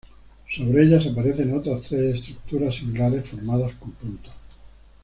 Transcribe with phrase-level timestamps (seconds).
[0.49, 4.33] Sobre ellas aparecen otras tres estructuras similares formadas con puntos.